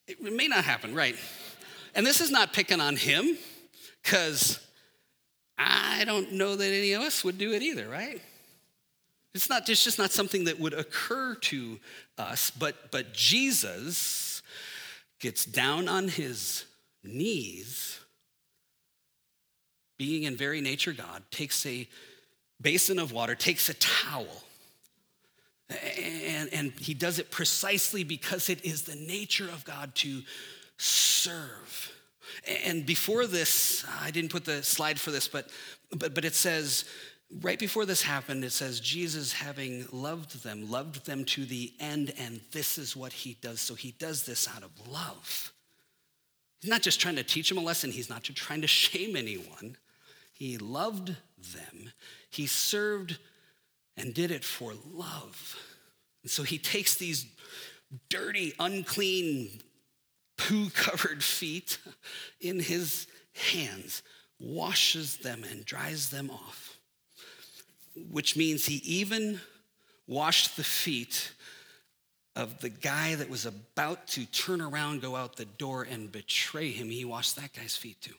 [0.10, 1.16] It may not happen, right?
[1.94, 3.38] And this is not picking on him,
[4.04, 4.60] because
[5.58, 8.22] I don't know that any of us would do it either, right?
[9.36, 11.80] It's not it's just not something that would occur to
[12.18, 14.42] us, but but Jesus
[15.20, 16.66] gets down on his
[17.04, 18.00] knees,
[19.98, 21.88] being in very nature God, takes a
[22.60, 24.44] basin of water, takes a towel,
[25.70, 30.22] and, and he does it precisely because it is the nature of God to
[30.78, 31.94] serve.
[32.66, 35.50] And before this, I didn't put the slide for this, but,
[35.96, 36.86] but, but it says,
[37.42, 42.14] right before this happened, it says, Jesus, having loved them, loved them to the end,
[42.18, 43.60] and this is what he does.
[43.60, 45.52] So he does this out of love.
[46.62, 49.16] He's not just trying to teach them a lesson, he's not just trying to shame
[49.16, 49.78] anyone.
[50.34, 51.92] He loved them,
[52.30, 53.18] he served
[54.00, 55.58] and did it for love.
[56.24, 57.26] And so he takes these
[58.10, 59.62] dirty, unclean,
[60.38, 61.78] poo covered feet
[62.40, 63.08] in his
[63.52, 64.02] hands,
[64.40, 66.78] washes them, and dries them off,
[68.10, 69.42] which means he even
[70.08, 71.34] washed the feet
[72.36, 76.72] of the guy that was about to turn around, go out the door, and betray
[76.72, 76.90] him.
[76.90, 78.14] He washed that guy's feet too.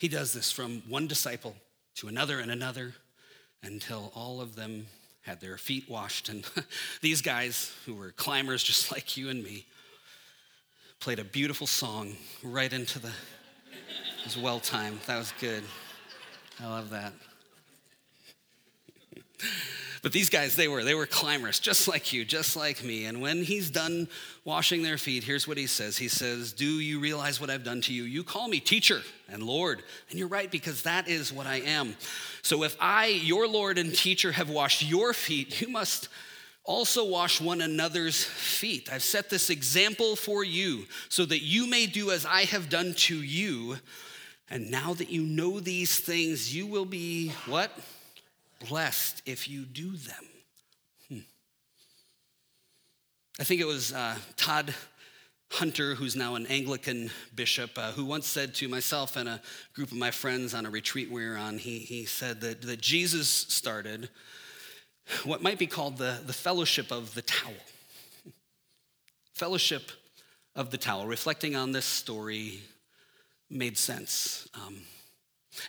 [0.00, 1.54] He does this from one disciple
[1.96, 2.94] to another and another
[3.62, 4.86] until all of them
[5.20, 6.30] had their feet washed.
[6.30, 6.42] And
[7.02, 9.66] these guys, who were climbers just like you and me,
[11.00, 13.08] played a beautiful song right into the.
[13.08, 15.00] It was well timed.
[15.06, 15.64] That was good.
[16.58, 17.12] I love that.
[20.02, 23.04] But these guys, they were, they were climbers, just like you, just like me.
[23.04, 24.08] And when he's done
[24.44, 25.98] washing their feet, here's what he says.
[25.98, 28.04] He says, Do you realize what I've done to you?
[28.04, 29.82] You call me teacher and Lord.
[30.08, 31.96] And you're right, because that is what I am.
[32.40, 36.08] So if I, your Lord and teacher, have washed your feet, you must
[36.64, 38.88] also wash one another's feet.
[38.90, 42.94] I've set this example for you so that you may do as I have done
[42.94, 43.76] to you.
[44.48, 47.70] And now that you know these things, you will be what?
[48.68, 50.24] Blessed if you do them.
[51.08, 51.18] Hmm.
[53.40, 54.74] I think it was uh, Todd
[55.52, 59.40] Hunter, who's now an Anglican bishop, uh, who once said to myself and a
[59.74, 62.80] group of my friends on a retreat we were on, he, he said that, that
[62.80, 64.08] Jesus started
[65.24, 67.52] what might be called the, the fellowship of the towel.
[69.34, 69.90] Fellowship
[70.54, 72.60] of the towel, reflecting on this story,
[73.48, 74.48] made sense.
[74.54, 74.82] Um,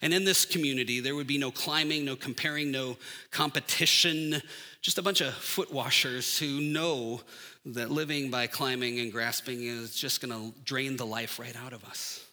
[0.02, 2.98] and in this community, there would be no climbing, no comparing, no
[3.32, 4.42] competition,
[4.82, 7.22] just a bunch of foot washers who know
[7.66, 11.74] that living by climbing and grasping is just going to drain the life right out
[11.74, 12.26] of us.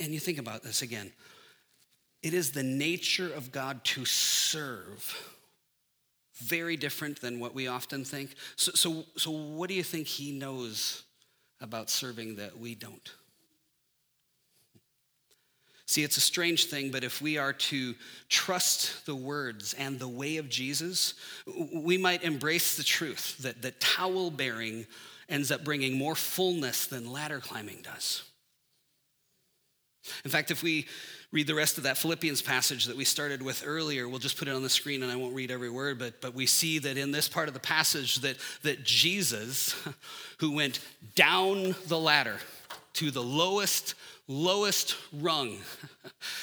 [0.00, 1.12] And you think about this again.
[2.22, 5.34] It is the nature of God to serve.
[6.34, 8.34] Very different than what we often think.
[8.56, 11.04] So, so, so what do you think he knows
[11.60, 13.10] about serving that we don't?
[15.88, 17.94] See, it's a strange thing, but if we are to
[18.28, 21.14] trust the words and the way of Jesus,
[21.74, 24.86] we might embrace the truth that, that towel bearing
[25.30, 28.22] ends up bringing more fullness than ladder climbing does.
[30.26, 30.86] In fact, if we
[31.32, 34.46] read the rest of that Philippians passage that we started with earlier, we'll just put
[34.46, 36.98] it on the screen and I won't read every word, but, but we see that
[36.98, 39.74] in this part of the passage that, that Jesus,
[40.38, 40.80] who went
[41.14, 42.36] down the ladder
[42.94, 43.94] to the lowest
[44.28, 45.58] lowest rung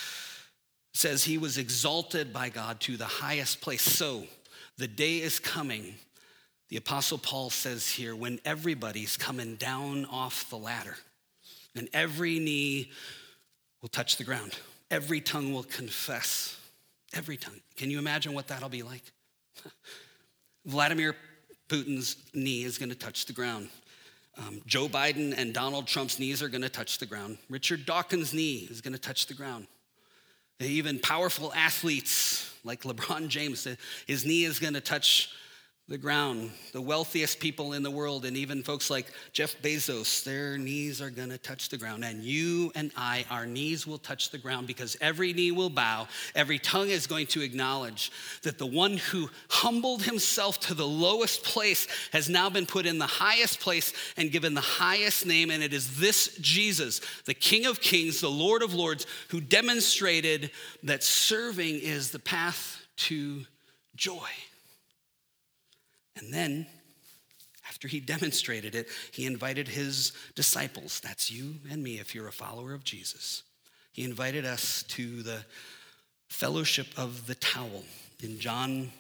[0.93, 3.83] says he was exalted by God to the highest place.
[3.83, 4.23] So
[4.77, 5.95] the day is coming,
[6.69, 10.97] the Apostle Paul says here, when everybody's coming down off the ladder
[11.75, 12.91] and every knee
[13.81, 14.57] will touch the ground,
[14.89, 16.57] every tongue will confess.
[17.13, 17.61] Every tongue.
[17.77, 19.03] Can you imagine what that'll be like?
[20.65, 21.15] Vladimir
[21.69, 23.69] Putin's knee is going to touch the ground.
[24.37, 27.37] Um, Joe Biden and Donald Trump's knees are going to touch the ground.
[27.49, 29.67] Richard Dawkins' knee is going to touch the ground.
[30.59, 33.67] Even powerful athletes like LeBron James,
[34.07, 35.29] his knee is going to touch
[35.87, 36.49] the ground.
[36.71, 41.11] The wealthiest people in the world, and even folks like Jeff Bezos, their knees are
[41.11, 42.03] gonna touch the ground.
[42.03, 46.07] And you and I, our knees will touch the ground because every knee will bow,
[46.33, 51.43] every tongue is going to acknowledge that the one who humbled himself to the lowest
[51.43, 55.51] place has now been put in the highest place and given the highest name.
[55.51, 60.49] And it is this Jesus, the King of Kings, the Lord of Lords, who demonstrated
[60.81, 63.45] that serving is the path to
[63.95, 64.29] joy.
[66.17, 66.67] And then,
[67.67, 72.33] after he demonstrated it, he invited his disciples that's you and me if you're a
[72.33, 73.43] follower of Jesus.
[73.91, 75.45] He invited us to the
[76.27, 77.83] fellowship of the towel
[78.21, 78.91] in John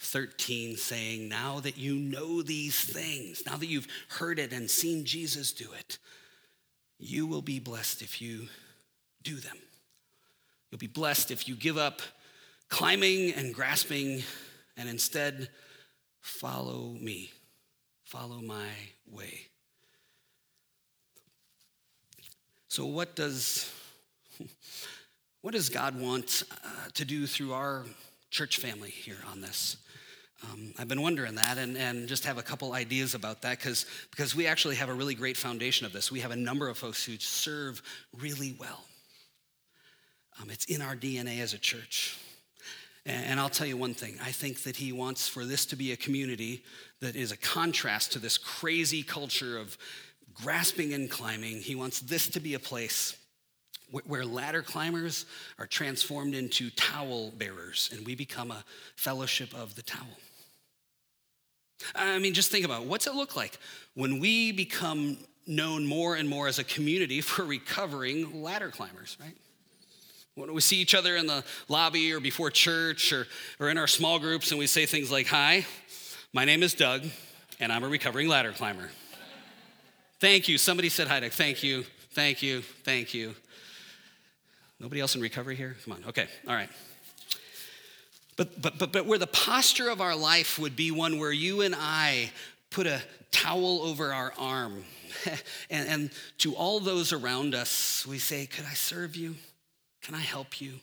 [0.00, 5.04] 13, saying, Now that you know these things, now that you've heard it and seen
[5.04, 5.98] Jesus do it,
[6.98, 8.48] you will be blessed if you
[9.22, 9.56] do them.
[10.70, 12.00] You'll be blessed if you give up
[12.68, 14.22] climbing and grasping
[14.76, 15.48] and instead
[16.20, 17.32] Follow me,
[18.04, 18.68] follow my
[19.10, 19.46] way.
[22.68, 23.72] So, what does,
[25.42, 27.84] what does God want uh, to do through our
[28.30, 29.76] church family here on this?
[30.44, 33.84] Um, I've been wondering that and, and just have a couple ideas about that because
[34.10, 36.10] because we actually have a really great foundation of this.
[36.10, 37.82] We have a number of folks who serve
[38.18, 38.84] really well.
[40.40, 42.16] Um, it's in our DNA as a church.
[43.06, 45.92] And I'll tell you one thing I think that he wants for this to be
[45.92, 46.62] a community
[47.00, 49.78] that is a contrast to this crazy culture of
[50.34, 51.60] grasping and climbing.
[51.60, 53.16] He wants this to be a place
[54.06, 55.26] where ladder climbers
[55.58, 58.64] are transformed into towel bearers and we become a
[58.96, 60.06] fellowship of the towel.
[61.94, 62.88] I mean, just think about it.
[62.88, 63.58] what's it look like
[63.94, 69.36] when we become known more and more as a community for recovering ladder climbers, right?
[70.40, 73.26] When we see each other in the lobby or before church or,
[73.58, 75.66] or in our small groups and we say things like, Hi,
[76.32, 77.04] my name is Doug,
[77.60, 78.88] and I'm a recovering ladder climber.
[80.18, 80.56] thank you.
[80.56, 81.32] Somebody said hi, Doug.
[81.32, 81.84] Thank you.
[82.12, 82.62] Thank you.
[82.84, 83.34] Thank you.
[84.78, 85.76] Nobody else in recovery here?
[85.84, 86.04] Come on.
[86.08, 86.26] Okay.
[86.48, 86.70] All right.
[88.36, 91.60] But, but, but, but where the posture of our life would be one where you
[91.60, 92.30] and I
[92.70, 94.84] put a towel over our arm,
[95.70, 99.34] and, and to all those around us, we say, Could I serve you?
[100.02, 100.74] Can I help you?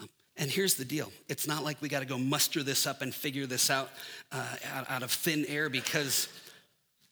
[0.00, 3.02] Um, and here's the deal it's not like we got to go muster this up
[3.02, 3.90] and figure this out,
[4.32, 6.28] uh, out, out of thin air because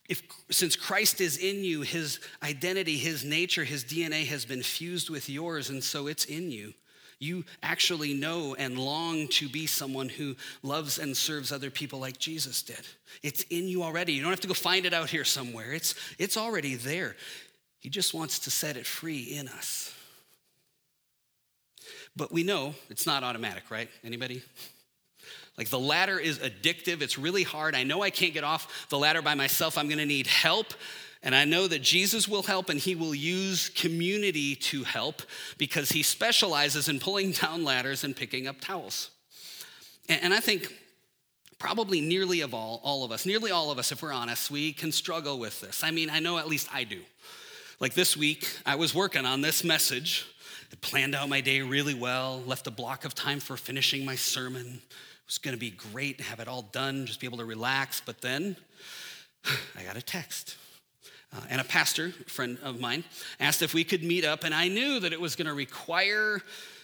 [0.09, 5.11] if since Christ is in you, his identity, his nature, his DNA has been fused
[5.11, 6.73] with yours, and so it's in you.
[7.19, 12.17] You actually know and long to be someone who loves and serves other people like
[12.17, 12.79] Jesus did.
[13.21, 14.13] It's in you already.
[14.13, 15.73] You don't have to go find it out here somewhere.
[15.73, 17.17] It's, it's already there.
[17.81, 19.93] He just wants to set it free in us.
[22.15, 23.89] But we know it's not automatic, right?
[24.03, 24.41] Anybody?
[25.57, 27.01] Like the ladder is addictive.
[27.01, 27.75] It's really hard.
[27.75, 29.77] I know I can't get off the ladder by myself.
[29.77, 30.73] I'm going to need help.
[31.21, 35.21] And I know that Jesus will help and he will use community to help
[35.57, 39.11] because he specializes in pulling down ladders and picking up towels.
[40.07, 40.73] And I think
[41.59, 44.71] probably nearly of all, all of us, nearly all of us, if we're honest, we
[44.73, 45.83] can struggle with this.
[45.83, 47.01] I mean, I know at least I do.
[47.79, 50.25] Like this week, I was working on this message
[50.77, 54.65] planned out my day really well, left a block of time for finishing my sermon.
[54.65, 58.01] It was going to be great have it all done, just be able to relax.
[58.05, 58.55] But then
[59.77, 60.57] I got a text.
[61.31, 63.03] Uh, and a pastor, friend of mine,
[63.39, 66.41] asked if we could meet up, and I knew that it was going to require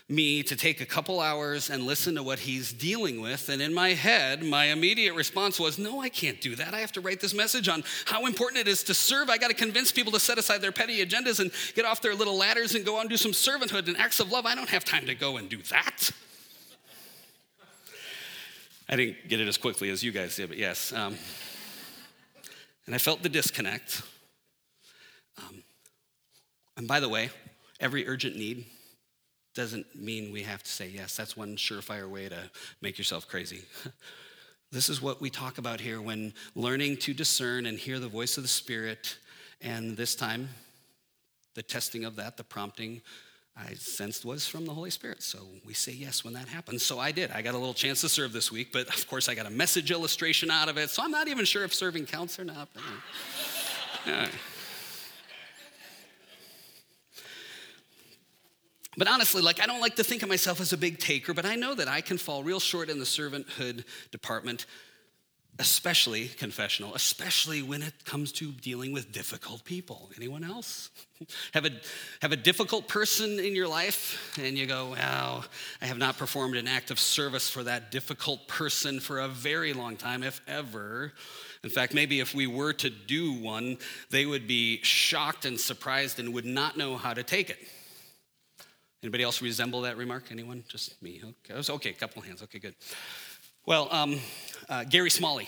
[0.08, 3.50] me to take a couple hours and listen to what he's dealing with.
[3.50, 6.76] And in my head, my immediate response was, No, I can't do that.
[6.76, 9.30] I have to write this message on how important it is to serve.
[9.30, 12.14] I got to convince people to set aside their petty agendas and get off their
[12.14, 14.46] little ladders and go out and do some servanthood and acts of love.
[14.46, 16.12] I don't have time to go and do that.
[18.88, 20.94] I didn't get it as quickly as you guys did, but yes.
[20.94, 21.18] Um,
[22.86, 24.04] and I felt the disconnect.
[25.40, 25.64] Um,
[26.78, 27.32] and by the way,
[27.80, 28.66] every urgent need
[29.56, 31.16] doesn't mean we have to say yes.
[31.16, 32.50] That's one surefire way to
[32.82, 33.64] make yourself crazy.
[34.72, 38.38] this is what we talk about here when learning to discern and hear the voice
[38.38, 39.18] of the Spirit.
[39.62, 40.50] And this time,
[41.56, 43.02] the testing of that, the prompting,
[43.58, 45.24] I sensed was from the Holy Spirit.
[45.24, 46.84] So we say yes when that happens.
[46.84, 47.32] So I did.
[47.32, 49.50] I got a little chance to serve this week, but of course I got a
[49.50, 50.90] message illustration out of it.
[50.90, 52.68] So I'm not even sure if serving counts or not.
[58.98, 61.46] But, honestly, like I don't like to think of myself as a big taker, but
[61.46, 64.66] I know that I can fall real short in the servanthood department.
[65.58, 70.12] especially confessional, especially when it comes to dealing with difficult people.
[70.18, 70.90] Anyone else?
[71.54, 71.72] have, a,
[72.22, 75.46] have a difficult person in your life and you go, wow,
[75.82, 79.72] I have not performed an act of service for that difficult person for a very
[79.72, 81.14] long time, if ever.
[81.64, 83.78] In fact, maybe if we were to do one,
[84.10, 87.60] they would be shocked and surprised and would not know how to take it.
[89.06, 90.32] Anybody else resemble that remark?
[90.32, 90.64] Anyone?
[90.68, 91.22] Just me.
[91.48, 92.42] Okay, okay, a couple of hands.
[92.42, 92.74] Okay, good.
[93.68, 94.20] Well, um,
[94.68, 95.48] uh, Gary Smalley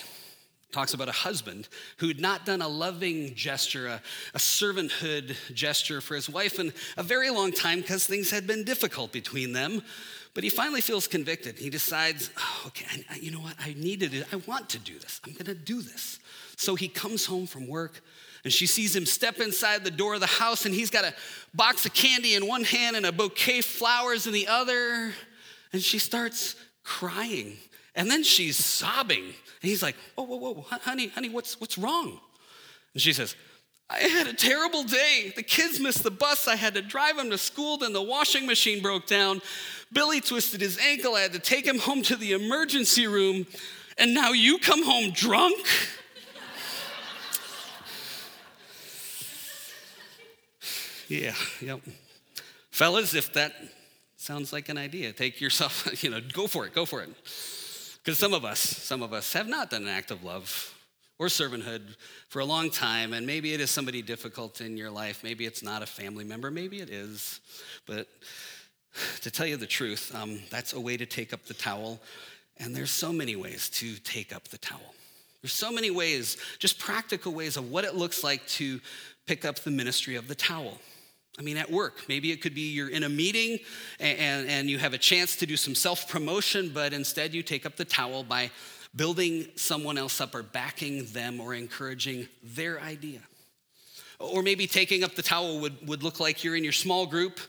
[0.71, 4.01] talks about a husband who had not done a loving gesture, a,
[4.35, 8.63] a servanthood gesture for his wife in a very long time because things had been
[8.63, 9.81] difficult between them.
[10.35, 11.57] But he finally feels convicted.
[11.57, 13.55] He decides, oh, okay, I, you know what?
[13.59, 14.27] I needed it.
[14.31, 15.19] I want to do this.
[15.25, 16.19] I'm going to do this.
[16.57, 18.03] So he comes home from work
[18.43, 21.13] and she sees him step inside the door of the house and he's got a
[21.53, 25.13] box of candy in one hand and a bouquet of flowers in the other.
[25.73, 27.57] And she starts crying.
[27.95, 29.23] And then she's sobbing.
[29.23, 32.19] And he's like, Whoa, whoa, whoa, honey, honey, what's, what's wrong?
[32.93, 33.35] And she says,
[33.89, 35.31] I had a terrible day.
[35.35, 36.47] The kids missed the bus.
[36.47, 37.77] I had to drive them to school.
[37.77, 39.41] Then the washing machine broke down.
[39.93, 41.15] Billy twisted his ankle.
[41.15, 43.47] I had to take him home to the emergency room.
[43.97, 45.65] And now you come home drunk?
[51.07, 51.81] Yeah, yep.
[52.71, 53.53] Fellas, if that
[54.17, 57.09] sounds like an idea, take yourself, you know, go for it, go for it.
[58.03, 60.73] Because some of us, some of us have not done an act of love
[61.19, 61.95] or servanthood
[62.29, 65.23] for a long time, and maybe it is somebody difficult in your life.
[65.23, 67.39] Maybe it's not a family member, maybe it is.
[67.85, 68.07] But
[69.21, 71.99] to tell you the truth, um, that's a way to take up the towel,
[72.57, 74.93] and there's so many ways to take up the towel.
[75.41, 78.79] There's so many ways, just practical ways of what it looks like to
[79.25, 80.79] pick up the ministry of the towel.
[81.39, 83.59] I mean, at work, maybe it could be you're in a meeting
[83.99, 87.43] and, and, and you have a chance to do some self promotion, but instead you
[87.43, 88.49] take up the towel by
[88.95, 93.19] building someone else up or backing them or encouraging their idea.
[94.19, 97.39] Or maybe taking up the towel would, would look like you're in your small group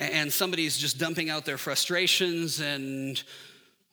[0.00, 3.22] and somebody's just dumping out their frustrations, and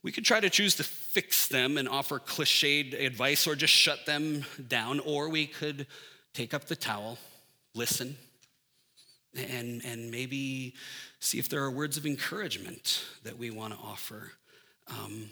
[0.03, 4.05] we could try to choose to fix them and offer cliched advice or just shut
[4.05, 5.85] them down, or we could
[6.33, 7.17] take up the towel,
[7.75, 8.15] listen,
[9.36, 10.75] and, and maybe
[11.19, 14.32] see if there are words of encouragement that we want to offer.
[14.88, 15.30] Um,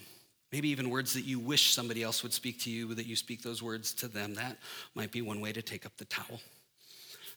[0.52, 3.41] maybe even words that you wish somebody else would speak to you, that you speak
[3.41, 4.36] those words to them.
[4.36, 4.58] That
[4.93, 6.39] might be one way to take up the towel.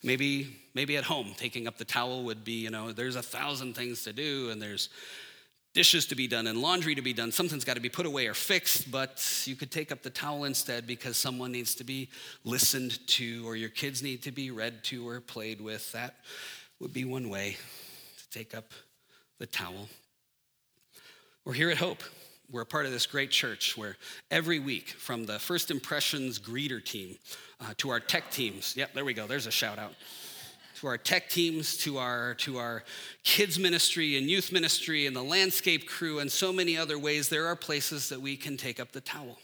[0.03, 3.75] Maybe, maybe at home, taking up the towel would be, you know, there's a thousand
[3.75, 4.89] things to do and there's
[5.75, 7.31] dishes to be done and laundry to be done.
[7.31, 10.45] Something's got to be put away or fixed, but you could take up the towel
[10.45, 12.09] instead because someone needs to be
[12.45, 15.93] listened to or your kids need to be read to or played with.
[15.93, 16.17] That
[16.81, 17.57] would be one way
[18.17, 18.73] to take up
[19.39, 19.89] the towel.
[21.45, 22.03] We're here at Hope.
[22.51, 23.97] We're a part of this great church where
[24.31, 27.19] every week, from the First Impressions greeter team
[27.61, 29.93] uh, to our tech teams, yep, there we go, there's a shout out.
[30.81, 32.85] To our tech teams, to our, to our
[33.25, 37.47] kids ministry and youth ministry and the landscape crew, and so many other ways, there
[37.47, 39.39] are places that we can take up the towel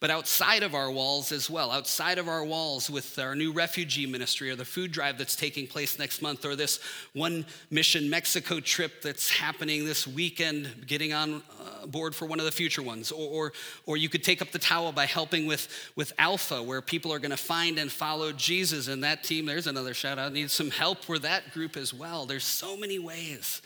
[0.00, 4.06] but outside of our walls as well, outside of our walls with our new refugee
[4.06, 6.80] ministry or the food drive that's taking place next month or this
[7.12, 12.46] one mission Mexico trip that's happening this weekend, getting on uh, board for one of
[12.46, 13.12] the future ones.
[13.12, 13.52] Or, or,
[13.84, 17.18] or you could take up the towel by helping with, with Alpha, where people are
[17.18, 18.88] going to find and follow Jesus.
[18.88, 22.24] And that team, there's another shout out, needs some help for that group as well.
[22.24, 23.60] There's so many ways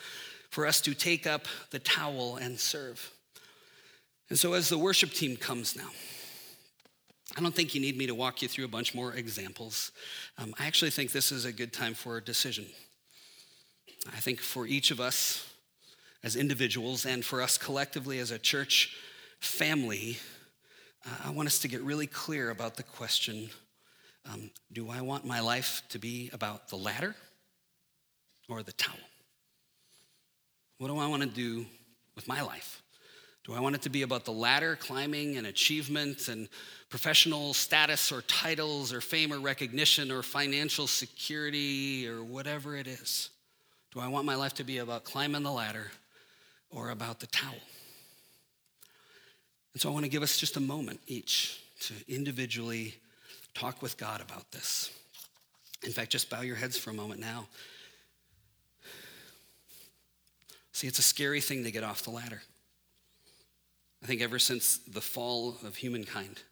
[0.51, 3.13] for us to take up the towel and serve.
[4.31, 5.91] And so, as the worship team comes now,
[7.37, 9.91] I don't think you need me to walk you through a bunch more examples.
[10.39, 12.67] Um, I actually think this is a good time for a decision.
[14.13, 15.49] I think for each of us
[16.23, 18.97] as individuals and for us collectively as a church
[19.41, 20.19] family,
[21.07, 23.51] uh, I want us to get really clear about the question
[24.33, 27.15] um, do I want my life to be about the ladder
[28.49, 28.97] or the towel?
[30.79, 31.67] What do I want to do
[32.15, 32.83] with my life?
[33.45, 36.49] Do I want it to be about the ladder, climbing and achievement and
[36.89, 43.29] professional status or titles or fame or recognition or financial security or whatever it is?
[43.93, 45.91] Do I want my life to be about climbing the ladder
[46.71, 47.53] or about the towel?
[49.75, 52.95] And so I want to give us just a moment each to individually
[53.53, 54.91] talk with God about this.
[55.83, 57.47] In fact, just bow your heads for a moment now.
[60.73, 62.41] See, it's a scary thing to get off the ladder.
[64.05, 66.43] I think ever since the fall of humankind,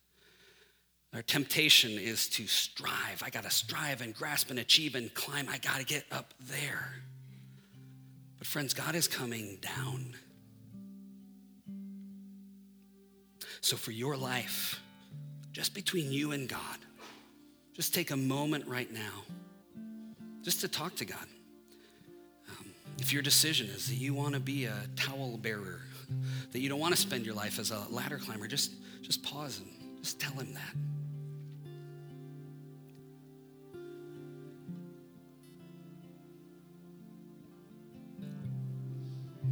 [1.12, 3.22] our temptation is to strive.
[3.22, 5.50] I got to strive and grasp and achieve and climb.
[5.50, 6.94] I got to get up there.
[8.38, 10.14] But, friends, God is coming down.
[13.60, 14.80] So, for your life,
[15.52, 16.78] just between you and God.
[17.74, 19.24] Just take a moment right now
[20.42, 21.26] just to talk to God.
[22.48, 25.82] Um, if your decision is that you want to be a towel bearer,
[26.52, 29.60] that you don't want to spend your life as a ladder climber, just, just pause
[29.60, 30.74] and just tell him that.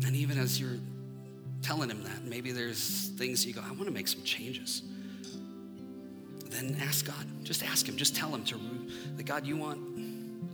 [0.06, 0.78] And even as you're
[1.62, 4.82] telling him that, maybe there's things you go, I want to make some changes.
[6.46, 7.26] Then ask God.
[7.44, 7.96] Just ask him.
[7.96, 8.58] Just tell him to
[9.16, 9.78] that God, you want,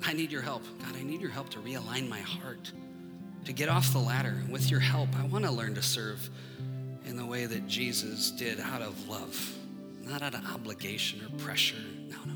[0.05, 0.63] I need your help.
[0.81, 2.73] God, I need your help to realign my heart,
[3.47, 4.37] to get off the ladder.
[4.43, 6.29] And with your help, I want to learn to serve
[7.07, 9.55] in the way that Jesus did out of love,
[10.03, 11.77] not out of obligation or pressure.
[12.09, 12.35] No, no.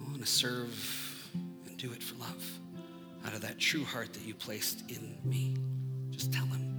[0.00, 1.30] I want to serve
[1.66, 2.60] and do it for love
[3.26, 5.56] out of that true heart that you placed in me.
[6.10, 6.73] Just tell him.